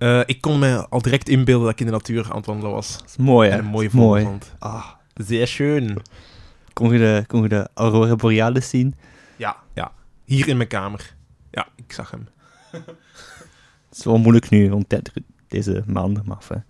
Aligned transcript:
Eh, 0.00 0.20
ik 0.26 0.40
kon 0.40 0.58
me 0.58 0.88
al 0.88 1.02
direct 1.02 1.28
inbeelden 1.28 1.64
dat 1.64 1.72
ik 1.72 1.80
in 1.80 1.86
de 1.86 1.92
natuur 1.92 2.30
aan 2.30 2.36
het 2.36 2.46
wandelen 2.46 2.72
was. 2.72 2.98
Dat 2.98 3.08
is 3.08 3.16
mooi, 3.16 3.48
hè? 3.48 3.56
En 3.56 3.64
een 3.64 3.70
mooie 3.70 3.90
vond. 3.90 4.52
Ah, 4.58 4.86
Zeer 5.14 5.46
schön. 5.46 6.02
kon 6.72 6.92
je 6.92 6.98
de, 6.98 7.24
kon 7.26 7.42
je 7.42 7.48
de 7.48 7.68
Aurora 7.74 8.16
Borealis 8.16 8.68
zien? 8.68 8.94
Ja, 9.36 9.56
ja. 9.74 9.92
Hier 10.24 10.48
in 10.48 10.56
mijn 10.56 10.68
kamer. 10.68 11.14
Ja, 11.50 11.66
ik 11.76 11.92
zag 11.92 12.10
hem. 12.10 12.28
Het 12.70 13.98
is 13.98 14.04
wel 14.04 14.18
moeilijk 14.18 14.50
nu, 14.50 14.70
want 14.70 14.84
deze 15.48 15.82
maanden, 15.86 16.22
maar 16.26 16.36
enfin. 16.36 16.64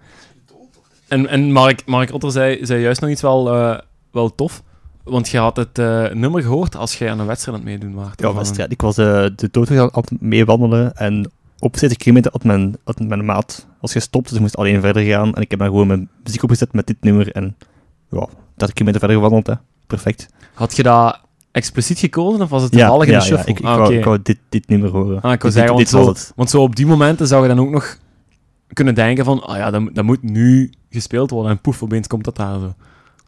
En, 1.08 1.26
en 1.26 1.52
Mark, 1.52 1.86
Mark 1.86 2.12
Otter 2.12 2.30
zei, 2.30 2.66
zei 2.66 2.80
juist 2.80 3.00
nog 3.00 3.10
iets 3.10 3.22
wel, 3.22 3.54
eh, 3.54 3.78
wel 4.10 4.34
tof. 4.34 4.62
Want 5.02 5.28
je 5.28 5.38
had 5.38 5.56
het 5.56 5.78
eh, 5.78 6.10
nummer 6.10 6.42
gehoord 6.42 6.76
als 6.76 6.98
jij 6.98 7.10
aan 7.10 7.20
een 7.20 7.26
wedstrijd 7.26 7.58
aan 7.58 7.64
het 7.66 7.72
meedoen 7.72 7.94
was. 7.94 8.08
Ja, 8.16 8.34
wedstrijd. 8.34 8.72
Ik 8.72 8.80
was 8.80 8.98
eh, 8.98 9.26
de 9.36 9.48
dood 9.50 9.70
aan 9.70 9.88
het 9.92 10.20
meewandelen 10.20 10.96
en 10.96 11.30
op 11.60 11.76
70 11.76 11.98
kilometer 11.98 12.30
had 12.32 12.44
mijn, 12.44 12.76
had 12.84 12.98
mijn 13.00 13.24
maat 13.24 13.66
was 13.80 13.92
gestopt, 13.92 14.24
dus 14.26 14.34
ik 14.34 14.40
moest 14.40 14.56
alleen 14.56 14.80
verder 14.80 15.02
gaan. 15.04 15.34
En 15.34 15.42
ik 15.42 15.50
heb 15.50 15.58
dan 15.58 15.68
gewoon 15.68 15.86
mijn 15.86 16.08
muziek 16.24 16.42
opgezet 16.42 16.72
met 16.72 16.86
dit 16.86 16.96
nummer 17.00 17.32
en 17.32 17.56
ja, 18.10 18.26
30 18.54 18.72
kilometer 18.72 19.00
verder 19.00 19.16
gewandeld, 19.16 19.46
hè. 19.46 19.54
Perfect. 19.86 20.28
Had 20.54 20.76
je 20.76 20.82
dat 20.82 21.20
expliciet 21.52 21.98
gekozen 21.98 22.42
of 22.42 22.48
was 22.50 22.62
het 22.62 22.74
Ja, 22.74 22.78
toevallig 22.78 23.06
in 23.06 23.12
ja, 23.12 23.18
de 23.18 23.24
ja, 23.24 23.30
shuffle? 23.30 23.50
ik, 23.52 23.58
ik, 23.58 23.64
ah, 23.64 23.74
wou, 23.76 23.86
oké. 23.86 23.98
ik 23.98 24.04
wou 24.04 24.18
dit, 24.22 24.38
dit 24.48 24.68
nummer 24.68 24.90
horen. 24.90 25.20
Ah, 25.20 25.32
ik 25.32 25.42
wou 25.42 25.52
dit, 25.52 25.52
zeggen, 25.52 25.76
dit 25.76 25.90
want 25.90 26.06
was 26.06 26.16
zo- 26.18 26.24
het. 26.24 26.32
Want 26.36 26.50
zo 26.50 26.62
op 26.62 26.76
die 26.76 26.86
momenten 26.86 27.26
zou 27.26 27.42
je 27.42 27.48
dan 27.54 27.60
ook 27.60 27.70
nog 27.70 27.98
kunnen 28.72 28.94
denken 28.94 29.24
van, 29.24 29.42
ah 29.42 29.56
ja, 29.56 29.70
dat, 29.70 29.80
moet- 29.80 29.94
dat 29.94 30.04
moet 30.04 30.22
nu 30.22 30.72
gespeeld 30.90 31.30
worden. 31.30 31.50
En 31.52 31.60
poef, 31.60 31.82
opeens 31.82 32.06
komt 32.06 32.24
dat 32.24 32.36
daar 32.36 32.58
zo. 32.58 32.74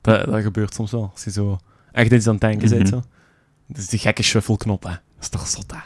Dat, 0.00 0.24
dat 0.24 0.42
gebeurt 0.42 0.74
soms 0.74 0.90
wel. 0.90 1.10
Als 1.12 1.24
je 1.24 1.30
zo 1.30 1.58
echt 1.92 2.12
iets 2.12 2.26
aan 2.26 2.32
het 2.32 2.40
denken 2.42 2.68
bent. 2.68 2.82
Mhm. 2.82 2.90
Zo. 2.92 3.02
Dat 3.66 3.76
is 3.78 3.88
die 3.88 3.98
gekke 3.98 4.22
shuffle-knop, 4.22 4.82
hè. 4.82 4.90
Dat 4.90 4.98
is 5.20 5.28
toch 5.28 5.46
zot, 5.46 5.70
hè? 5.72 5.78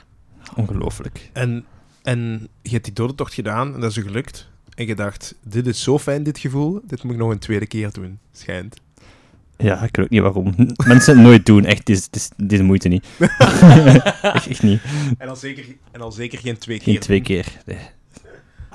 Ongelooflijk. 0.55 1.30
En, 1.33 1.65
en 2.06 2.48
je 2.62 2.70
hebt 2.70 2.84
die 2.84 2.92
dodentocht 2.95 3.34
gedaan 3.34 3.74
en 3.74 3.80
dat 3.80 3.91
is 3.91 3.96
je 3.96 4.02
gelukt. 4.02 4.48
En 4.74 4.87
je 4.87 4.95
dacht, 4.95 5.34
dit 5.42 5.66
is 5.66 5.83
zo 5.83 5.98
fijn, 5.98 6.23
dit 6.23 6.38
gevoel. 6.38 6.80
Dit 6.87 7.02
moet 7.02 7.12
ik 7.12 7.19
nog 7.19 7.30
een 7.30 7.38
tweede 7.38 7.66
keer 7.66 7.93
doen. 7.93 8.18
Schijnt. 8.32 8.76
Ja, 9.57 9.82
ik 9.82 9.96
weet 9.96 10.04
ook 10.04 10.10
niet 10.10 10.21
waarom. 10.21 10.54
Mensen 10.87 11.15
het 11.15 11.23
nooit 11.23 11.46
doen, 11.46 11.65
echt, 11.65 11.87
dit 11.87 11.96
is, 11.96 12.04
dit 12.10 12.16
is, 12.16 12.30
dit 12.37 12.52
is 12.52 12.60
moeite 12.66 12.88
niet. 12.88 13.07
echt, 14.23 14.46
echt 14.46 14.63
niet. 14.63 14.80
En 15.18 15.29
al 15.29 15.37
zeker, 15.37 15.65
en 15.90 16.01
al 16.01 16.13
zeker 16.13 16.38
geen 16.38 16.59
twee 16.59 16.80
Geen 16.80 16.93
keer. 16.95 17.02
twee 17.02 17.21
keer. 17.23 17.46
Nee. 17.66 17.79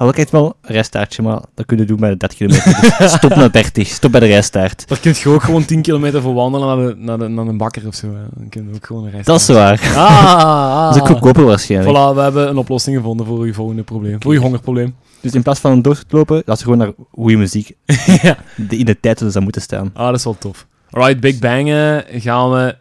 Had 0.01 0.09
ik 0.09 0.17
echt 0.17 0.31
wel 0.31 0.55
een 0.61 0.73
rijstaartje, 0.73 1.21
maar 1.21 1.41
dat 1.55 1.65
kunnen 1.65 1.85
we 1.85 1.91
doen 1.91 1.99
bij 2.01 2.09
de 2.09 2.17
30 2.17 2.37
kilometer. 2.37 2.95
Dus 2.97 3.11
stop 3.17 3.35
naar 3.35 3.51
30, 3.51 3.87
stop 3.87 4.11
bij 4.11 4.19
de 4.19 4.25
rijstaart. 4.25 4.87
Daar 4.87 4.99
kun 4.99 5.13
je 5.17 5.29
ook 5.29 5.43
gewoon 5.43 5.65
10 5.65 5.81
kilometer 5.81 6.21
voor 6.21 6.33
wandelen 6.33 6.67
naar, 6.67 6.87
de, 6.87 6.95
naar, 6.95 7.17
de, 7.17 7.27
naar 7.27 7.47
een 7.47 7.57
bakker 7.57 7.87
of 7.87 7.95
zo. 7.95 8.07
Hè. 8.07 8.23
Dan 8.33 8.49
kun 8.49 8.67
je 8.67 8.75
ook 8.75 8.85
gewoon 8.85 9.05
een 9.05 9.21
Dat 9.23 9.39
is 9.39 9.47
waar. 9.47 9.79
Ah, 9.95 10.35
ah, 10.35 10.85
Dat 10.85 10.95
is 10.95 11.01
ook 11.01 11.07
goedkoper 11.07 11.43
waarschijnlijk. 11.43 11.97
Voilà, 11.97 12.15
we 12.15 12.21
hebben 12.21 12.49
een 12.49 12.57
oplossing 12.57 12.95
gevonden 12.97 13.25
voor 13.25 13.45
je 13.45 13.53
volgende 13.53 13.83
probleem. 13.83 14.21
Voor 14.21 14.33
je 14.33 14.39
hongerprobleem. 14.39 14.95
Dus 15.19 15.33
in 15.33 15.41
plaats 15.41 15.59
van 15.59 15.81
dood 15.81 16.09
te 16.09 16.15
lopen, 16.15 16.41
laat 16.45 16.57
ze 16.57 16.63
gewoon 16.63 16.79
naar 16.79 16.91
goede 17.11 17.37
muziek. 17.37 17.75
ja. 18.21 18.37
De, 18.55 18.77
in 18.77 18.85
de 18.85 18.99
tijd 18.99 19.19
dat 19.19 19.31
ze 19.31 19.39
moeten 19.39 19.61
staan. 19.61 19.89
Ah, 19.93 20.05
dat 20.05 20.15
is 20.15 20.23
wel 20.23 20.37
tof. 20.37 20.67
Alright, 20.89 21.19
Big 21.19 21.39
Bang 21.39 21.67
gaan 22.09 22.51
we 22.51 22.75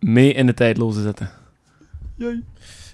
mee 0.00 0.32
in 0.32 0.46
de 0.46 0.54
tijdloze 0.54 1.02
zetten. 1.02 1.30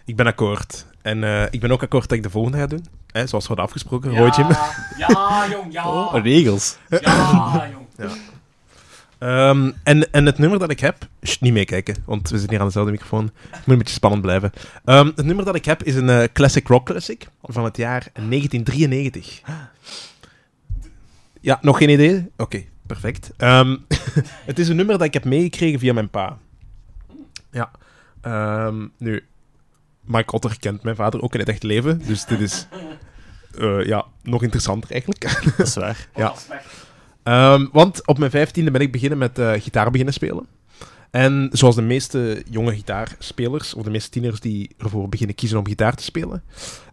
Ik 0.05 0.17
ben 0.17 0.27
akkoord. 0.27 0.87
En 1.03 1.25
eh, 1.25 1.43
ik 1.51 1.61
ben 1.61 1.71
ook 1.71 1.83
akkoord 1.83 2.09
dat 2.09 2.19
ik 2.19 2.23
de 2.23 2.31
volgende 2.31 2.59
ga 2.59 2.67
doen. 2.67 2.87
Hè, 3.07 3.27
zoals 3.27 3.43
we 3.43 3.49
hadden 3.49 3.65
afgesproken. 3.65 4.17
Roy 4.17 4.31
Jim. 4.37 4.49
Ja, 4.97 5.47
jong, 5.51 5.73
ja. 5.73 5.89
Oh, 5.89 6.23
regels. 6.23 6.77
Ja, 6.89 7.69
jong. 7.71 7.87
Ehm, 9.19 9.71
en, 9.83 10.13
en 10.13 10.27
het 10.27 10.39
nummer 10.39 10.59
dat 10.59 10.71
ik 10.71 10.81
heb... 10.81 11.09
Sst, 11.23 11.41
niet 11.41 11.53
meekijken, 11.53 11.97
want 12.05 12.29
we 12.29 12.35
zitten 12.35 12.51
hier 12.51 12.61
aan 12.61 12.67
dezelfde 12.67 12.93
microfoon. 12.93 13.31
Het 13.51 13.59
moet 13.59 13.69
een 13.69 13.79
beetje 13.79 13.95
spannend 13.95 14.23
blijven. 14.23 14.53
Ehm, 14.85 15.07
het 15.07 15.25
nummer 15.25 15.45
dat 15.45 15.55
ik 15.55 15.65
heb 15.65 15.83
is 15.83 15.95
een 15.95 16.09
eh, 16.09 16.29
classic 16.33 16.69
rock 16.69 16.87
classic 16.87 17.29
van 17.43 17.65
het 17.65 17.77
jaar 17.77 18.09
1993. 18.13 19.41
Ja, 21.41 21.59
nog 21.63 21.79
geen 21.79 21.89
idee? 21.89 22.31
Oké, 22.37 22.65
perfect. 22.87 23.31
Ehm, 23.37 23.77
het 24.51 24.59
is 24.59 24.69
een 24.69 24.77
nummer 24.77 24.99
dat 24.99 25.07
ik 25.07 25.15
heb 25.15 25.25
meegekregen 25.25 25.79
via 25.79 25.93
mijn 25.93 26.11
pa. 26.11 26.39
Ja. 27.51 27.71
Ehm, 28.21 28.87
nu, 28.97 29.25
Mike 30.09 30.33
Otter 30.33 30.57
kent 30.59 30.83
mijn 30.83 30.97
vader 30.97 31.23
ook 31.23 31.35
in 31.35 31.41
het 31.41 31.49
echt 31.49 31.63
leven, 31.63 32.03
dus 32.07 32.25
dit 32.25 32.41
is... 32.41 32.67
eh, 33.59 33.85
ja, 33.85 34.05
nog 34.23 34.43
interessanter 34.43 34.91
eigenlijk. 34.91 35.55
Dat 35.57 35.67
is 35.67 35.75
waar. 35.75 36.09
Ja. 36.17 36.35
Ehm, 37.23 37.67
want 37.73 38.07
op 38.07 38.19
mijn 38.19 38.31
vijftiende 38.31 38.71
ben 38.71 38.81
ik 38.81 38.93
beginnen 38.93 39.19
met 39.19 39.39
eh, 39.39 39.53
gitaar 39.53 39.91
beginnen 39.91 40.15
spelen. 40.15 40.47
En 41.11 41.49
zoals 41.53 41.75
de 41.75 41.83
meeste 41.83 42.43
jonge 42.51 42.75
gitaarspelers, 42.75 43.75
of 43.75 43.83
de 43.83 43.91
meeste 43.91 44.11
tieners 44.11 44.41
die 44.41 44.71
ervoor 44.79 45.09
beginnen 45.09 45.37
kiezen 45.37 45.59
om 45.59 45.67
gitaar 45.67 45.95
te 45.95 46.03
spelen, 46.03 46.43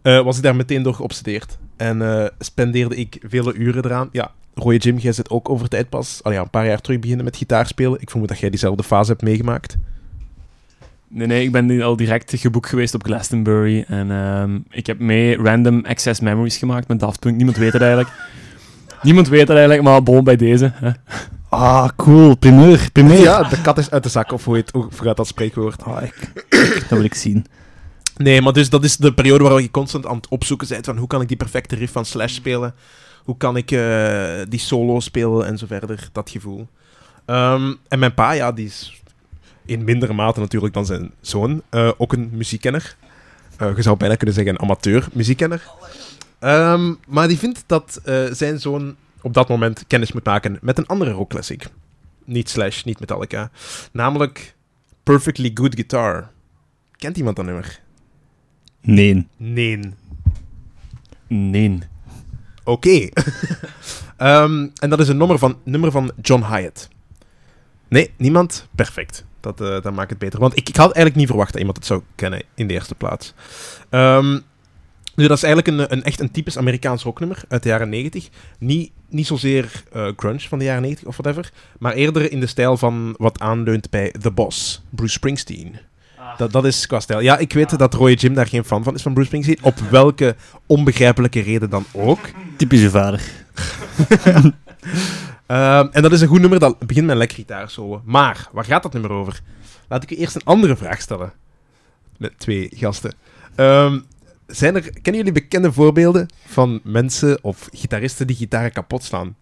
eh, 0.02 0.24
was 0.24 0.38
ik 0.38 0.44
daar 0.44 0.56
meteen 0.56 0.84
door 0.84 0.94
geobsedeerd. 0.94 1.58
En 1.78 2.32
spendeerde 2.40 2.96
ik 2.96 3.20
vele 3.28 3.54
uren 3.54 3.86
eraan. 3.86 4.10
Ja, 4.12 4.32
Roy 4.54 4.76
Jim, 4.76 4.98
jij 4.98 5.12
zit 5.12 5.30
ook 5.30 5.50
over 5.50 5.68
tijd 5.68 5.90
pas, 5.90 6.20
al 6.24 6.32
ja, 6.32 6.42
een 6.42 6.50
paar 6.50 6.66
jaar 6.66 6.82
terug 6.82 7.00
beginnen 7.00 7.26
met 7.26 7.38
gitaar 7.38 7.68
spelen. 7.68 8.02
Ik 8.02 8.10
vermoed 8.10 8.28
dat 8.28 8.40
jij 8.40 8.50
diezelfde 8.50 8.84
fase 8.84 9.12
hebt 9.12 9.22
meegemaakt. 9.24 9.78
Nee, 11.16 11.28
nee, 11.28 11.44
ik 11.44 11.52
ben 11.52 11.66
nu 11.66 11.82
al 11.82 11.96
direct 11.96 12.34
geboekt 12.36 12.70
geweest 12.70 12.94
op 12.94 13.04
Glastonbury. 13.04 13.86
En 13.88 14.12
ehm, 14.12 14.60
ik 14.70 14.88
heb 14.88 15.00
mee 15.00 15.38
Random 15.38 15.86
Access 15.86 16.20
Memories 16.20 16.58
gemaakt 16.58 16.88
met 16.88 17.00
Daft 17.00 17.20
Punk. 17.20 17.36
Niemand 17.36 17.58
weet 17.58 17.74
het 17.74 17.82
eigenlijk. 17.82 18.12
Niemand 19.02 19.28
weet 19.28 19.40
het 19.40 19.50
eigenlijk, 19.50 19.82
maar 19.82 20.04
bon 20.04 20.24
bij 20.24 20.36
deze. 20.36 20.72
Hè. 20.74 20.92
Ah, 21.50 21.90
cool. 21.96 22.36
Primeur. 22.36 22.90
Primeur. 22.92 23.22
Ja, 23.22 23.44
de 23.44 23.62
kat 23.62 23.78
is 23.78 23.92
uit 23.92 24.04
de 24.04 24.10
zak, 24.10 24.32
of 24.32 24.46
hoe, 24.46 24.56
heet, 24.56 24.72
hoe 24.72 24.88
gaat 25.02 25.18
dat 25.18 25.28
spreekwoord? 25.28 25.84
Ah, 25.84 26.04
ik, 26.04 26.32
dat 26.90 26.98
wil 26.98 27.04
ik 27.04 27.14
zien. 27.14 27.46
Nee, 28.18 28.42
maar 28.42 28.54
dus 28.54 28.70
dat 28.70 28.84
is 28.84 28.98
de 28.98 29.14
periode 29.14 29.44
waar 29.44 29.62
je 29.62 29.72
constant 29.72 30.06
aan 30.06 30.16
het 30.16 30.28
opzoeken 30.28 30.68
bent 30.68 30.86
van 30.86 30.98
hoe 30.98 31.08
kan 31.08 31.22
ik 31.22 31.28
die 31.28 31.38
perfecte 31.38 31.76
riff 31.76 31.92
van 31.92 32.06
Slash 32.06 32.34
spelen? 32.34 32.74
Hoe 33.24 33.38
kan 33.38 33.58
ik 33.58 33.72
eh, 33.72 34.40
die 34.50 34.60
solo 34.60 35.00
spelen 35.00 35.48
en 35.48 35.58
zo 35.58 35.66
verder, 35.66 36.10
dat 36.12 36.30
gevoel. 36.30 36.68
Ehm, 37.26 37.74
en 37.88 38.00
mijn 38.00 38.14
pa, 38.14 38.32
ja, 38.32 38.52
die 38.52 38.66
is 38.66 39.02
in 39.66 39.84
mindere 39.84 40.14
mate 40.14 40.40
natuurlijk 40.40 40.74
dan 40.74 40.86
zijn 40.86 41.12
zoon 41.22 41.62
eh, 41.70 41.92
ook 41.98 42.14
een 42.14 42.30
muziekkenner. 42.34 42.96
Eh, 43.58 43.76
je 43.76 43.82
zou 43.82 43.98
bijna 43.98 44.16
kunnen 44.16 44.36
zeggen 44.36 44.54
een 44.54 44.62
amateur 44.62 45.08
muziekkenner. 45.14 45.64
Ehm, 46.40 46.94
maar 47.08 47.28
die 47.28 47.38
vindt 47.38 47.64
dat 47.66 48.02
eh, 48.04 48.24
zijn 48.32 48.60
zoon 48.60 48.96
op 49.22 49.34
dat 49.34 49.50
moment 49.50 49.84
kennis 49.88 50.12
moet 50.12 50.26
maken 50.26 50.58
met 50.62 50.78
een 50.78 50.86
andere 50.86 51.12
rockclassic. 51.12 51.68
Niet 52.26 52.50
Slash, 52.50 52.84
niet 52.84 53.00
Metallica. 53.00 53.52
Namelijk 53.92 54.56
Perfectly 55.04 55.52
Good 55.54 55.76
Guitar. 55.76 56.30
Kent 56.92 57.18
iemand 57.18 57.36
dat 57.36 57.46
nummer? 57.46 57.80
Nee. 58.82 59.28
Nee. 59.38 59.80
Nee. 61.28 61.80
Oké. 62.64 63.10
Ehm, 64.18 64.68
en 64.76 64.90
dat 64.90 65.00
is 65.00 65.08
een 65.08 65.18
nummer 65.18 65.40
van, 65.40 65.58
nummer 65.64 65.92
van 65.92 66.12
John 66.22 66.44
Hyatt. 66.44 66.90
Nee, 67.88 68.12
niemand? 68.18 68.68
Perfect. 68.76 69.26
Dat, 69.46 69.62
eh, 69.62 69.82
dat 69.82 69.94
maakt 69.94 70.10
het 70.10 70.20
beter. 70.20 70.40
Want 70.40 70.58
ik, 70.58 70.70
ik 70.70 70.76
had 70.76 70.86
eigenlijk 70.86 71.16
niet 71.16 71.28
verwacht 71.28 71.52
dat 71.52 71.60
iemand 71.60 71.78
het 71.78 71.86
zou 71.86 72.02
kennen 72.16 72.44
in 72.56 72.68
de 72.68 72.74
eerste 72.74 72.96
plaats. 72.96 73.34
Ehm, 73.90 74.32
nu, 75.16 75.28
dat 75.28 75.38
is 75.38 75.44
eigenlijk 75.44 75.78
een, 75.78 75.92
een 75.92 76.04
echt 76.04 76.20
een 76.20 76.32
typisch 76.32 76.58
Amerikaans 76.58 77.04
rocknummer 77.04 77.44
uit 77.48 77.64
de 77.64 77.70
jaren 77.70 77.90
90. 77.90 78.30
Niet, 78.60 78.92
niet 79.10 79.28
zozeer 79.28 79.84
eh, 79.92 80.08
grunge 80.16 80.40
van 80.40 80.60
de 80.60 80.66
jaren 80.66 80.82
90 80.82 81.08
of 81.08 81.18
whatever, 81.18 81.52
maar 81.80 81.94
eerder 81.94 82.32
in 82.32 82.40
de 82.40 82.48
stijl 82.48 82.78
van 82.78 83.16
wat 83.18 83.40
aanleunt 83.40 83.90
bij 83.90 84.14
The 84.22 84.32
Boss, 84.32 84.84
Bruce 84.90 85.14
Springsteen. 85.14 85.76
Dat, 86.38 86.52
dat 86.52 86.66
is 86.66 86.88
qua 86.88 87.00
stijl. 87.00 87.20
Ja, 87.20 87.38
ik 87.38 87.54
weet 87.54 87.78
dat 87.78 87.94
Roy 87.94 88.12
Jim 88.12 88.34
daar 88.34 88.48
geen 88.48 88.66
fan 88.66 88.84
van 88.84 88.96
is 88.96 89.02
van 89.02 89.14
Bruce 89.14 89.28
Springsteen. 89.28 89.60
Op 89.62 89.80
welke 89.90 90.36
onbegrijpelijke 90.66 91.42
reden 91.42 91.70
dan 91.70 91.86
ook. 91.92 92.20
Typisch 92.58 92.82
uw 92.82 92.90
vader. 92.90 93.22
Ehm, 95.46 95.88
en 95.92 96.02
dat 96.02 96.12
is 96.12 96.22
een 96.22 96.28
goed 96.28 96.40
nummer, 96.40 96.60
dat 96.60 96.80
begint 96.80 97.06
met 97.06 97.14
een 97.14 97.18
lekker 97.18 97.38
gitaarsolo. 97.38 98.02
Maar, 98.06 98.50
waar 98.52 98.66
gaat 98.66 98.84
dat 98.84 98.94
nummer 98.94 99.12
over? 99.12 99.42
Laat 99.88 100.04
ik 100.04 100.12
u 100.12 100.16
eerst 100.16 100.36
een 100.36 100.44
andere 100.44 100.76
vraag 100.76 101.02
stellen. 101.02 101.34
Met 102.18 102.40
twee 102.40 102.70
gasten. 102.74 103.14
Ehm, 103.56 104.00
zijn 104.48 104.76
er, 104.76 104.82
kennen 104.82 105.16
jullie 105.16 105.32
bekende 105.42 105.72
voorbeelden 105.72 106.28
van 106.46 106.80
mensen 106.84 107.44
of 107.44 107.70
gitaristen 107.72 108.28
die 108.28 108.36
gitaren 108.36 108.72
kapot 108.72 109.04
slaan? 109.04 109.36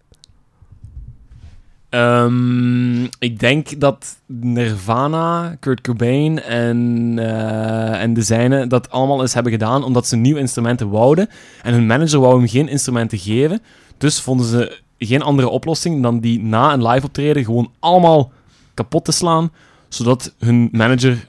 Ehm, 1.88 3.04
ik 3.04 3.38
denk 3.38 3.80
dat 3.80 4.16
Nirvana, 4.26 5.56
Kurt 5.60 5.80
Cobain 5.80 6.42
en, 6.42 7.14
eh, 7.18 8.02
en 8.02 8.14
de 8.14 8.22
zijne 8.22 8.66
dat 8.66 8.90
allemaal 8.90 9.20
eens 9.20 9.34
hebben 9.34 9.52
gedaan 9.52 9.84
omdat 9.84 10.06
ze 10.06 10.16
nieuwe 10.16 10.40
instrumenten 10.40 10.90
wouden. 10.90 11.28
En 11.62 11.72
hun 11.72 11.86
manager 11.86 12.20
wou 12.20 12.38
hem 12.38 12.48
geen 12.48 12.68
instrumenten 12.68 13.18
geven. 13.18 13.62
Dus 13.98 14.20
vonden 14.20 14.46
ze 14.46 14.82
geen 14.98 15.22
andere 15.22 15.48
oplossing 15.48 16.02
dan 16.02 16.20
die 16.20 16.42
na 16.42 16.72
een 16.72 16.86
live 16.86 17.06
optreden 17.06 17.44
gewoon 17.44 17.72
allemaal 17.78 18.32
kapot 18.74 19.04
te 19.04 19.12
slaan, 19.12 19.52
zodat 19.88 20.34
hun 20.38 20.68
manager 20.72 21.28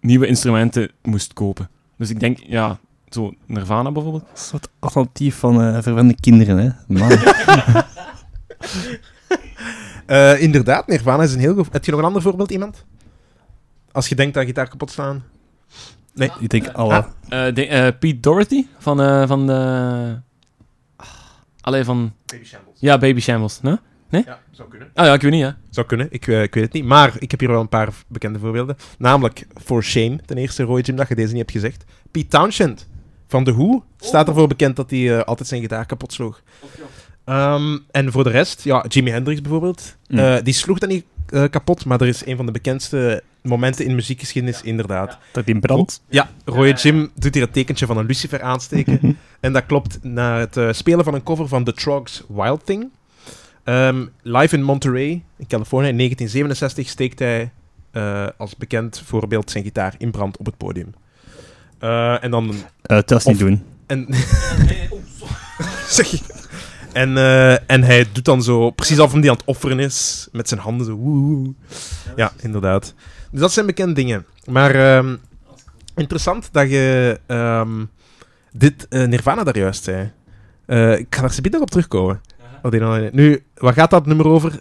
nieuwe 0.00 0.26
instrumenten 0.26 0.90
moest 1.02 1.32
kopen. 1.32 1.68
Dus 1.98 2.10
ik 2.10 2.20
denk, 2.20 2.38
ja, 2.46 2.78
zo 3.08 3.32
Nirvana 3.46 3.92
bijvoorbeeld. 3.92 4.22
Een 4.22 4.38
soort 4.38 4.68
alternatief 4.78 5.36
van 5.38 5.62
eh 5.62 5.82
verwende 5.82 6.14
kinderen, 6.20 6.58
hè. 6.58 6.70
Man. 6.98 7.10
Eh, 10.06 10.40
inderdaad, 10.42 10.86
Nirvana 10.86 11.22
is 11.22 11.32
een 11.34 11.40
heel 11.40 11.54
goed... 11.54 11.68
Heb 11.72 11.84
je 11.84 11.90
nog 11.90 12.00
een 12.00 12.06
ander 12.06 12.22
voorbeeld, 12.22 12.50
iemand? 12.50 12.84
Als 13.92 14.08
je 14.08 14.14
denkt 14.14 14.36
aan 14.36 14.44
gitaar 14.44 14.68
kapot 14.68 14.90
slaan. 14.90 15.24
Nee. 16.14 16.30
Ik 16.40 16.48
denk, 16.48 16.68
alle... 16.68 16.92
Ah. 16.94 17.04
Eh, 17.48 17.54
de- 17.54 17.66
eh, 17.66 17.92
Pete 17.98 18.20
Doherty 18.20 18.66
van, 18.78 19.00
eh, 19.00 19.26
van 19.26 19.46
de 19.46 20.20
Allee, 21.66 21.84
van... 21.84 22.12
Baby 22.26 22.44
Shambles. 22.44 22.80
Ja, 22.80 22.98
Baby 22.98 23.20
Shambles, 23.20 23.60
ne? 23.60 23.78
Ja, 24.08 24.40
zou 24.50 24.68
kunnen. 24.68 24.90
Ah 24.94 25.06
ja, 25.06 25.14
ik 25.14 25.22
weet 25.22 25.30
niet, 25.30 25.42
hè. 25.42 25.50
Zou 25.70 25.86
kunnen, 25.86 26.06
ik, 26.10 26.26
eh, 26.26 26.42
ik 26.42 26.54
weet 26.54 26.64
het 26.64 26.72
niet. 26.72 26.84
Maar 26.84 27.12
ik 27.18 27.30
heb 27.30 27.40
hier 27.40 27.48
wel 27.48 27.60
een 27.60 27.68
paar 27.68 27.88
bekende 28.06 28.38
voorbeelden. 28.38 28.76
Namelijk 28.98 29.46
For 29.64 29.82
Shame, 29.82 30.18
ten 30.26 30.36
eerste 30.36 30.62
Roy 30.62 30.80
Jim, 30.80 30.96
dat 30.96 31.08
je 31.08 31.14
deze 31.14 31.28
niet 31.28 31.38
hebt 31.38 31.50
gezegd. 31.50 31.84
Pete 32.10 32.28
Townshend 32.28 32.88
van 33.28 33.44
The 33.44 33.54
Who 33.54 33.84
staat 33.98 34.28
ervoor 34.28 34.48
bekend 34.48 34.76
dat 34.76 34.90
hij 34.90 35.16
eh, 35.16 35.24
altijd 35.24 35.48
zijn 35.48 35.60
gitaar 35.60 35.86
kapot 35.86 36.12
sloeg. 36.12 36.42
Ehm, 37.24 37.78
en 37.90 38.12
voor 38.12 38.24
de 38.24 38.30
rest, 38.30 38.64
ja, 38.64 38.84
Jimi 38.88 39.10
Hendrix 39.10 39.40
bijvoorbeeld. 39.40 39.96
Mm. 40.08 40.18
Eh, 40.18 40.36
die 40.42 40.54
sloeg 40.54 40.78
dat 40.78 40.88
niet 40.88 41.04
eh, 41.28 41.44
kapot, 41.50 41.84
maar 41.84 42.00
er 42.00 42.06
is 42.06 42.26
een 42.26 42.36
van 42.36 42.46
de 42.46 42.52
bekendste 42.52 43.22
momenten 43.42 43.84
in 43.84 43.94
muziekgeschiedenis, 43.94 44.62
inderdaad. 44.62 45.18
Dat 45.32 45.46
die 45.46 45.58
brandt. 45.58 46.02
Ja, 46.08 46.30
Roy 46.44 46.70
Jim 46.70 47.10
doet 47.14 47.34
hier 47.34 47.42
het 47.42 47.52
tekentje 47.52 47.86
van 47.86 47.96
een 47.96 48.06
lucifer 48.06 48.42
aansteken. 48.42 49.00
en 49.40 49.52
dat 49.52 49.66
klopt 49.66 49.98
na 50.02 50.38
het 50.38 50.56
eh, 50.56 50.72
spelen 50.72 51.04
van 51.04 51.14
een 51.14 51.22
cover 51.22 51.48
van 51.48 51.64
The 51.64 51.72
Trogs 51.72 52.22
Wild 52.28 52.66
Thing. 52.66 52.90
Ehm, 53.64 54.06
live 54.22 54.56
in 54.56 54.62
Monterey, 54.62 55.24
in 55.36 55.46
Californië, 55.46 55.88
in 55.88 55.96
1967 55.96 56.88
steekt 56.88 57.18
hij 57.18 57.50
eh, 57.90 58.26
als 58.36 58.56
bekend 58.56 59.02
voorbeeld 59.04 59.50
zijn 59.50 59.64
gitaar 59.64 59.94
in 59.98 60.10
brand 60.10 60.36
op 60.36 60.46
het 60.46 60.56
podium. 60.56 60.94
Eh, 61.78 62.24
en 62.24 62.30
dan... 62.30 62.54
Dat 62.82 63.10
niet 63.10 63.24
Of- 63.26 63.36
doen. 63.38 63.62
En, 63.86 64.06
zeg 65.88 66.06
je... 66.06 66.18
En, 66.92 67.16
en 67.66 67.82
hij 67.82 68.06
doet 68.12 68.24
dan 68.24 68.42
zo, 68.42 68.70
precies 68.70 68.98
alsof 68.98 69.20
hij 69.20 69.30
aan 69.30 69.36
het 69.36 69.44
offeren 69.44 69.78
is, 69.78 70.28
met 70.32 70.48
zijn 70.48 70.60
handen 70.60 70.86
zo. 70.86 70.94
woe, 70.94 71.18
woe. 71.20 71.54
Ja, 72.16 72.32
inderdaad. 72.40 72.94
Dus 73.30 73.40
dat 73.40 73.52
zijn 73.52 73.66
bekende 73.66 73.92
dingen. 73.92 74.26
Maar 74.44 74.74
ehm, 74.74 75.16
interessant 75.96 76.48
dat 76.52 76.70
je 76.70 77.20
ehm, 77.26 77.84
dit 78.58 78.88
eh, 78.88 79.06
Nirvana 79.06 79.44
daar 79.44 79.58
juist 79.58 79.84
zei. 79.84 80.12
Eh, 80.66 80.98
ik 80.98 81.14
ga 81.14 81.20
daar 81.20 81.50
nog 81.50 81.60
op 81.60 81.70
terugkomen. 81.70 82.20
Dan- 82.62 83.08
Nu, 83.12 83.42
waar 83.54 83.72
gaat 83.72 83.90
dat 83.90 84.06
nummer 84.06 84.26
over? 84.26 84.60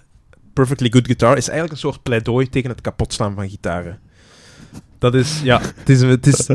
Perfectly 0.54 0.90
Good 0.92 1.06
Guitar 1.06 1.38
is 1.38 1.48
eigenlijk 1.48 1.72
een 1.72 1.90
soort 1.90 2.04
pleidooi 2.04 2.50
tegen 2.50 2.70
het 2.70 2.82
kapotslaan 2.82 3.36
van 3.36 3.50
gitaren. 3.50 4.00
Dat 4.98 5.14
is, 5.14 5.42
ja, 5.44 5.62
het 5.76 5.90
is, 5.90 6.02
het 6.02 6.28
is 6.28 6.48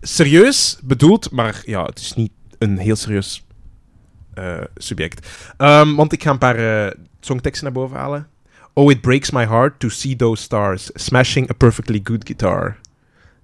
serieus 0.00 0.78
bedoeld, 0.82 1.30
maar 1.30 1.62
ja, 1.66 1.84
het 1.84 1.98
is 1.98 2.14
niet 2.14 2.32
een 2.58 2.78
heel 2.78 2.96
serieus 2.96 3.44
eh, 4.34 4.60
subject. 4.76 5.28
Ehm, 5.56 5.94
want 5.94 6.12
ik 6.12 6.22
ga 6.22 6.30
een 6.30 6.38
paar 6.38 6.86
eh, 6.86 6.92
songteksten 7.20 7.64
naar 7.64 7.72
boven 7.72 7.96
halen. 7.96 8.26
Oh, 8.72 8.90
it 8.90 9.00
breaks 9.00 9.30
my 9.30 9.46
heart 9.46 9.80
to 9.80 9.88
see 9.88 10.16
those 10.16 10.42
stars. 10.42 10.90
Smashing 10.94 11.50
a 11.50 11.52
perfectly 11.54 12.00
good 12.04 12.26
guitar. 12.26 12.76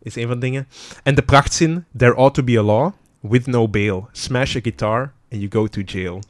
Is 0.02 0.16
een 0.16 0.26
van 0.26 0.34
de 0.34 0.46
dingen. 0.46 0.68
En 1.02 1.14
de 1.14 1.22
prachtzin. 1.22 1.84
There 1.96 2.14
ought 2.14 2.34
to 2.34 2.42
be 2.42 2.58
a 2.58 2.62
law. 2.62 2.92
With 3.20 3.46
no 3.46 3.68
bail. 3.68 4.08
Smash 4.12 4.56
a 4.56 4.60
guitar 4.62 5.12
and 5.32 5.40
you 5.40 5.48
go 5.50 5.66
to 5.66 5.80
jail. 5.84 6.20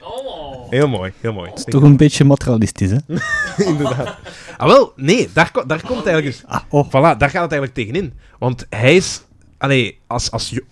Heel 0.69 0.87
mooi, 0.87 1.11
heel 1.19 1.33
mooi. 1.33 1.51
Toch 1.65 1.83
een 1.83 1.97
beetje 1.97 2.23
materialistisch, 2.23 2.91
hè? 2.91 2.97
Inderdaad. 3.71 4.17
Ah, 4.57 4.67
wel, 4.67 4.93
nee, 4.95 5.29
daar, 5.33 5.51
ko- 5.51 5.65
daar 5.65 5.81
komt 5.81 6.05
eigenlijk 6.05 6.25
dus... 6.25 6.43
Ah, 6.45 6.61
oh. 6.69 6.87
Voilà, 6.87 6.91
daar 7.17 7.29
gaat 7.29 7.41
het 7.43 7.51
eigenlijk 7.51 7.73
tegenin. 7.73 8.13
Want 8.39 8.65
hij 8.69 8.95
is... 8.95 9.23
Allee, 9.57 9.99
als... 10.07 10.31
als 10.31 10.49
je 10.49 10.63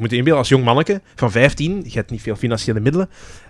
moet 0.00 0.10
je 0.10 0.16
inbeelden, 0.16 0.38
als 0.38 0.48
jong 0.48 0.64
manneke 0.64 1.00
van 1.14 1.30
15, 1.30 1.82
je 1.84 1.90
hebt 1.92 2.10
niet 2.10 2.22
veel 2.22 2.36
financiële 2.36 2.80
middelen. 2.80 3.08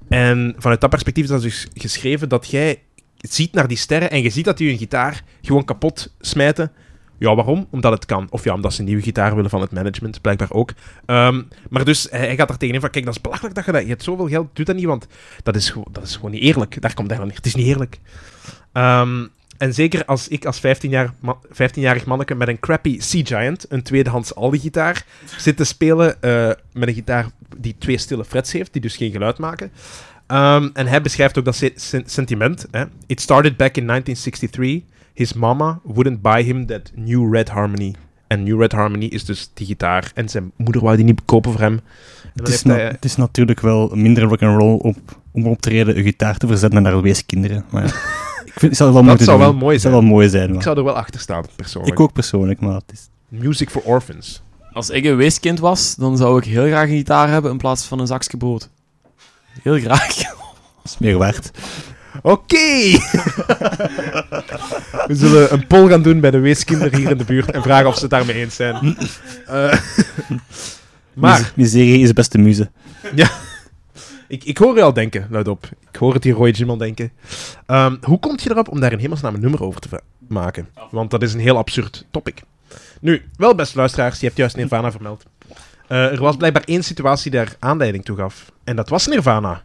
En 0.09 0.55
vanuit 0.59 0.81
dat 0.81 0.91
perspectief 0.91 1.25
is 1.25 1.31
dat 1.31 1.43
dus 1.43 1.67
geschreven 1.75 2.29
dat 2.29 2.49
jij 2.51 2.83
ziet 3.17 3.53
naar 3.53 3.69
die 3.69 3.77
sterren 3.77 4.11
en 4.11 4.23
je 4.23 4.31
ziet 4.31 4.45
dat 4.45 4.59
die 4.59 4.69
hun 4.69 4.79
gitaar 4.79 5.23
gewoon 5.43 5.65
kapot 5.65 6.15
smijten. 6.21 6.73
Ja, 7.19 7.35
waarom? 7.35 7.67
Omdat 7.71 7.93
het 7.93 8.07
kan. 8.07 8.27
Of 8.31 8.45
ja, 8.45 8.55
omdat 8.55 8.73
ze 8.73 8.81
een 8.81 8.87
nieuwe 8.87 9.03
gitaar 9.03 9.35
willen 9.35 9.51
van 9.51 9.61
het 9.61 9.73
management, 9.73 10.21
blijkbaar 10.21 10.51
ook. 10.53 10.73
Ehm, 11.07 11.43
maar 11.71 11.85
dus, 11.85 12.07
hij, 12.11 12.21
hij 12.21 12.37
gaat 12.37 12.51
er 12.51 12.57
tegenin 12.59 12.81
van, 12.81 12.91
kijk, 12.91 13.05
dat 13.05 13.15
is 13.15 13.21
belachelijk 13.21 13.55
dat 13.55 13.65
je 13.65 13.73
dat... 13.73 13.83
Je 13.83 13.89
hebt 13.89 14.03
zoveel 14.03 14.29
geld, 14.29 14.49
doe 14.53 14.65
dat 14.65 14.77
niet, 14.77 14.85
want 14.85 15.07
dat 15.43 15.57
is, 15.57 15.75
dat 15.91 16.03
is 16.05 16.17
gewoon 16.17 16.31
niet 16.31 16.43
eerlijk. 16.43 16.81
Daar 16.81 16.95
komt 16.95 17.11
het 17.11 17.19
eigenlijk 17.19 17.29
neer. 17.29 17.37
Het 17.37 17.47
is 17.47 17.55
niet 17.55 17.67
eerlijk. 17.67 17.99
Ehm, 18.73 19.27
en 19.59 19.75
zeker 19.75 20.05
als 20.05 20.29
ik 20.29 20.45
als 20.45 20.59
15-jarig 20.59 21.13
ma 21.21 21.37
15-jarig 21.53 22.05
manneke 22.05 22.35
met 22.35 22.49
een 22.49 22.61
crappy 22.61 23.01
Sea-Giant, 23.01 23.67
een 23.69 23.83
tweedehands 23.83 24.35
Aldi-gitaar, 24.35 25.05
zit 25.37 25.57
te 25.57 25.65
spelen 25.65 26.23
eh, 26.23 26.51
met 26.73 26.89
een 26.89 26.95
gitaar 26.95 27.27
die 27.57 27.77
twee 27.79 27.99
stille 27.99 28.25
frets 28.25 28.53
heeft, 28.53 28.73
die 28.73 28.83
dus 28.83 28.97
geen 28.97 29.11
geluid 29.11 29.39
maken. 29.39 29.71
Ehm, 30.27 30.69
en 30.73 30.87
hij 30.87 31.03
beschrijft 31.03 31.39
ook 31.39 31.45
dat 31.45 31.57
se- 31.57 31.73
sen- 31.75 32.03
sentiment. 32.07 32.67
Hè. 32.71 32.85
It 33.07 33.21
started 33.21 33.57
back 33.57 33.77
in 33.77 33.87
1963. 33.87 34.83
His 35.19 35.33
mama 35.33 35.81
wouldn't 35.83 36.23
buy 36.23 36.43
him 36.43 36.67
that 36.67 36.91
new 36.95 37.35
Red 37.35 37.49
Harmony. 37.49 37.95
En 38.27 38.43
New 38.43 38.61
Red 38.61 38.73
Harmony 38.73 39.05
is 39.05 39.25
dus 39.25 39.51
die 39.55 39.67
gitaar. 39.67 40.11
En 40.15 40.29
zijn 40.29 40.53
moeder 40.57 40.83
wou 40.83 40.97
die 40.97 41.05
niet 41.05 41.21
kopen 41.25 41.53
voor 41.53 41.61
hem. 41.61 41.81
Het 42.35 42.49
is, 42.49 42.63
hij, 42.63 42.87
het 42.87 43.05
is 43.05 43.17
natuurlijk 43.17 43.61
wel 43.61 43.91
minder 43.95 44.23
rock'n'roll 44.23 44.79
op, 44.79 44.97
om 45.33 45.47
op 45.47 45.61
te 45.61 45.69
treden 45.69 45.97
een 45.97 46.03
gitaar 46.03 46.37
te 46.37 46.47
verzetten 46.47 46.83
naar 46.83 47.03
weeskinderen. 47.03 47.65
Maar 47.71 47.83
ja, 47.83 47.89
ik 48.45 48.53
vind, 48.53 48.61
het 48.61 48.77
zou 48.77 48.93
wel 48.93 49.05
dat 49.05 49.21
zou 49.21 49.39
doen. 49.39 49.47
wel 49.47 49.57
mooi 49.57 49.73
Het 49.73 49.83
zou 49.83 49.95
zijn. 49.95 50.05
wel 50.05 50.15
mooi 50.15 50.29
zijn. 50.29 50.55
Ik 50.55 50.63
zou 50.63 50.77
er 50.79 50.85
wel 50.85 50.97
achter 50.97 51.21
staan, 51.21 51.45
persoonlijk. 51.57 51.95
Ik 51.95 52.01
ook 52.01 52.13
persoonlijk, 52.13 52.61
maar 52.61 52.75
het 52.75 52.93
is... 52.93 53.09
Music 53.29 53.71
for 53.71 53.83
Orphans. 53.83 54.43
Als 54.73 54.91
ik 54.91 55.05
een 55.05 55.17
weeskind 55.17 55.59
was, 55.59 55.95
dan 55.95 56.17
zou 56.17 56.39
ik 56.39 56.45
heel 56.45 56.67
graag 56.67 56.89
een 56.89 56.97
gitaar 56.97 57.29
hebben 57.29 57.51
in 57.51 57.57
plaats 57.59 57.85
van 57.85 57.99
een 57.99 58.07
zakje 58.07 58.37
brood. 58.37 58.69
Heel 59.63 59.79
graag. 59.79 60.17
is 60.85 60.99
meer 60.99 61.19
waard. 61.19 61.51
Oké! 62.23 62.57
We 65.07 65.15
zullen 65.15 65.53
een 65.53 65.67
poll 65.67 65.89
gaan 65.89 66.03
doen 66.03 66.21
bij 66.21 66.31
de 66.31 66.39
weeskinderen 66.39 66.99
hier 66.99 67.11
in 67.11 67.19
de 67.19 67.25
buurt 67.25 67.51
en 67.51 67.63
vragen 67.63 67.87
of 67.89 67.95
ze 67.95 68.01
het 68.01 68.11
daarmee 68.11 68.35
eens 68.37 68.55
zijn. 68.57 68.97
Eh, 69.47 69.53
maar, 71.15 71.39
Mise- 71.39 71.53
Miserie 71.55 72.03
is 72.03 72.13
beste 72.13 72.39
muze. 72.39 72.71
ik, 74.29 74.45
ik 74.45 74.59
hoor 74.59 74.77
je 74.77 74.83
al 74.83 74.93
denken, 74.93 75.27
luidop. 75.31 75.69
Ik 75.91 75.97
hoor 75.97 76.15
het 76.15 76.25
hier 76.25 76.35
Roy 76.35 76.51
Jim 76.51 76.71
al 76.71 76.77
denken. 76.77 77.13
Ehm, 77.67 77.97
hoe 78.03 78.19
kom 78.19 78.37
je 78.43 78.51
erop 78.51 78.69
om 78.69 78.81
daar 78.81 78.93
in 78.93 78.99
hemelsnaam 78.99 79.35
een 79.35 79.41
nummer 79.41 79.63
over 79.63 79.81
te 79.81 79.89
va- 79.89 80.01
maken? 80.29 80.69
Want 80.91 81.11
dat 81.11 81.23
is 81.23 81.33
een 81.35 81.41
heel 81.41 81.57
absurd 81.57 82.07
topic. 82.11 82.43
Nu, 83.01 83.23
wel 83.37 83.55
beste 83.55 83.77
luisteraars, 83.77 84.21
je 84.21 84.27
hebt 84.27 84.39
juist 84.39 84.57
Nirvana 84.57 84.91
vermeld. 84.91 85.25
Eh, 85.89 86.05
er 86.13 86.21
was 86.21 86.37
blijkbaar 86.37 86.63
één 86.65 86.83
situatie 86.85 87.31
die 87.31 87.41
daar 87.41 87.55
aanleiding 87.59 88.05
toe 88.05 88.17
gaf. 88.17 88.53
En 88.65 88.77
dat 88.77 88.89
was 88.89 89.07
Nirvana 89.07 89.63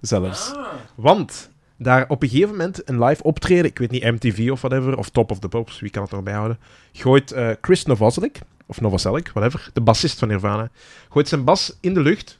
zelfs. 0.00 0.52
Want 0.94 1.50
daar 1.76 2.04
op 2.08 2.22
een 2.22 2.28
gegeven 2.28 2.50
moment 2.50 2.88
een 2.88 3.04
live 3.04 3.22
optreden, 3.22 3.64
ik 3.64 3.78
weet 3.78 3.90
niet, 3.90 4.04
MTV 4.04 4.48
of 4.50 4.60
whatever, 4.60 4.96
of 4.96 5.08
Top 5.10 5.30
of 5.30 5.38
the 5.38 5.48
Pops, 5.48 5.80
wie 5.80 5.90
kan 5.90 6.02
het 6.02 6.12
erbij 6.12 6.34
houden, 6.34 6.58
gooit 6.92 7.32
eh, 7.32 7.48
Chris 7.60 7.84
Novoselic, 7.84 8.38
of 8.66 8.80
Novoselic, 8.80 9.28
whatever, 9.28 9.70
de 9.72 9.80
bassist 9.80 10.18
van 10.18 10.28
Nirvana, 10.28 10.70
gooit 11.10 11.28
zijn 11.28 11.44
bas 11.44 11.76
in 11.80 11.94
de 11.94 12.00
lucht 12.00 12.38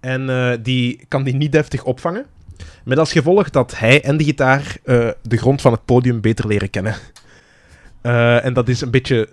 en 0.00 0.30
eh, 0.30 0.58
die 0.62 1.04
kan 1.08 1.22
die 1.22 1.34
niet 1.34 1.52
deftig 1.52 1.84
opvangen. 1.84 2.26
Met 2.84 2.98
als 2.98 3.12
gevolg 3.12 3.50
dat 3.50 3.78
hij 3.78 4.02
en 4.02 4.16
de 4.16 4.24
gitaar 4.24 4.76
eh, 4.84 5.08
de 5.22 5.36
grond 5.36 5.60
van 5.60 5.72
het 5.72 5.84
podium 5.84 6.20
beter 6.20 6.46
leren 6.46 6.70
kennen. 6.70 6.94
En 8.02 8.52
dat 8.52 8.68
is 8.68 8.80
een 8.80 8.90
beetje 8.90 9.28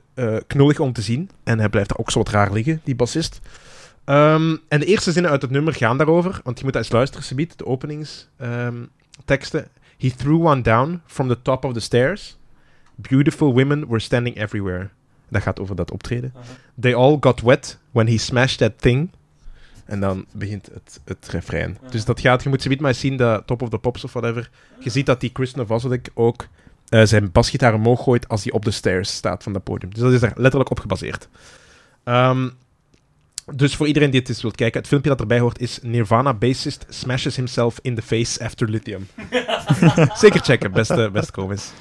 knullig 0.47 0.79
om 0.79 0.93
te 0.93 1.01
zien. 1.01 1.29
En 1.43 1.59
hij 1.59 1.69
blijft 1.69 1.89
daar 1.89 1.97
ook 1.97 2.11
zo 2.11 2.19
wat 2.19 2.29
raar 2.29 2.53
liggen, 2.53 2.81
die 2.83 2.95
bassist. 2.95 3.41
Ehm, 4.05 4.55
en 4.67 4.79
de 4.79 4.85
eerste 4.85 5.11
zinnen 5.11 5.31
uit 5.31 5.41
het 5.41 5.51
nummer 5.51 5.73
gaan 5.73 5.97
daarover, 5.97 6.39
want 6.43 6.59
je 6.59 6.65
moet 6.65 6.75
eens 6.75 6.91
luisteren, 6.91 7.25
Subiet, 7.25 7.57
de 7.57 7.65
openingsteksten. 9.19 9.67
He 9.97 10.09
threw 10.09 10.45
one 10.47 10.61
down 10.61 11.01
from 11.05 11.27
the 11.27 11.41
top 11.41 11.65
of 11.65 11.73
the 11.73 11.79
stairs. 11.79 12.37
Beautiful 12.95 13.53
women 13.53 13.87
were 13.87 13.99
standing 13.99 14.37
everywhere. 14.37 14.89
Dat 15.29 15.41
gaat 15.41 15.59
over 15.59 15.75
dat 15.75 15.91
optreden. 15.91 16.33
They 16.79 16.95
all 16.95 17.17
got 17.19 17.41
wet 17.41 17.77
when 17.91 18.07
he 18.07 18.17
smashed 18.17 18.57
that 18.57 18.81
thing. 18.81 19.09
En 19.85 19.99
dan 19.99 20.25
begint 20.31 20.69
het, 20.73 21.01
het 21.05 21.27
refrein. 21.27 21.77
Dus 21.89 22.05
dat 22.05 22.19
gaat, 22.19 22.43
je 22.43 22.49
moet 22.49 22.61
zoiets 22.61 22.81
maar 22.81 22.93
zien, 22.93 23.17
dat 23.17 23.47
Top 23.47 23.61
of 23.61 23.69
the 23.69 23.77
Pops 23.77 24.03
of 24.03 24.13
whatever. 24.13 24.49
Je 24.79 24.89
ziet 24.89 25.05
dat 25.05 25.19
die 25.19 25.29
Chris 25.33 25.53
Novoselic 25.53 26.09
ook 26.13 26.47
eh, 26.89 27.03
zijn 27.03 27.31
basgitaar 27.31 27.73
omhoog 27.73 28.03
gooit 28.03 28.27
als 28.27 28.43
hij 28.43 28.53
op 28.53 28.65
de 28.65 28.71
stairs 28.71 29.13
staat 29.13 29.43
van 29.43 29.53
dat 29.53 29.63
podium. 29.63 29.93
Dus 29.93 30.01
dat 30.01 30.11
is 30.11 30.19
daar 30.19 30.33
letterlijk 30.35 30.71
op 30.71 30.79
gebaseerd. 30.79 31.27
Ehm, 32.03 32.49
dus 33.53 33.75
voor 33.75 33.87
iedereen 33.87 34.09
die 34.11 34.19
het 34.19 34.29
eens 34.29 34.41
wilt 34.41 34.55
kijken, 34.55 34.79
het 34.79 34.87
filmpje 34.89 35.09
dat 35.09 35.19
erbij 35.19 35.39
hoort 35.39 35.59
is 35.59 35.79
Nirvana 35.81 36.33
bassist 36.33 36.85
smashes 36.89 37.35
himself 37.35 37.79
in 37.81 37.95
the 37.95 38.01
face 38.01 38.43
after 38.43 38.69
lithium. 38.69 39.07
Zeker 40.23 40.39
checken, 40.39 40.71
beste, 40.71 41.09
beste 41.13 41.31
comments. 41.31 41.71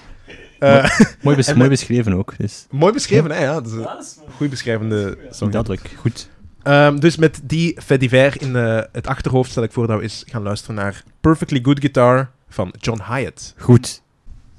Eh, 0.59 0.99
Mooi, 1.23 1.37
bes- 1.41 1.53
mooi 1.55 1.69
beschreven 1.69 2.13
ook. 2.13 2.35
Dus 2.39 2.67
mooi 2.71 2.93
beschreven, 2.93 3.31
hè? 3.31 3.43
Ja, 3.45 3.53
dat 3.53 3.67
is 3.67 3.73
een 3.73 4.33
goed 4.37 4.51
beschrijvende 4.51 5.19
song. 5.31 5.51
duidelijk. 5.51 5.91
Goed. 5.99 6.29
Ehm, 6.63 6.99
dus 6.99 7.17
met 7.17 7.41
die 7.43 7.81
fait 7.83 8.01
divers 8.01 8.37
in 8.37 8.57
eh, 8.57 8.81
het 8.93 9.07
achterhoofd 9.07 9.51
stel 9.51 9.63
ik 9.63 9.73
voor 9.73 9.87
dat 9.87 9.97
we 9.97 10.03
eens 10.03 10.25
gaan 10.27 10.43
luisteren 10.43 10.75
naar 10.77 11.03
Perfectly 11.21 11.59
Good 11.63 11.81
Guitar 11.81 12.31
van 12.49 12.75
John 12.79 13.01
Hyatt. 13.15 13.55
Goed. 13.59 14.03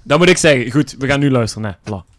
Dat 0.03 0.17
moet 0.19 0.29
ik 0.29 0.37
zeggen. 0.37 0.71
Goed, 0.71 0.95
we 0.99 1.07
gaan 1.07 1.19
nu 1.19 1.31
luisteren. 1.31 1.63
Nee, 1.83 2.01
voilà. 2.01 2.14